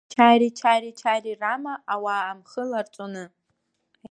[0.13, 3.23] Чари, чари, чари-рама, ауаа амхы ларҵоны!